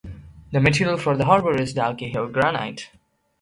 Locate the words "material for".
0.59-1.15